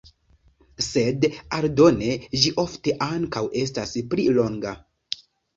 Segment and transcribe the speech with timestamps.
[0.85, 1.27] Sed
[1.57, 4.77] aldone ĝi ofte ankaŭ estas pli longa.